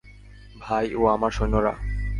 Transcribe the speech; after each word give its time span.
ভাই 0.55 0.85
ও 0.95 1.01
আমার 1.07 1.31
সৈন্যরা! 1.31 1.73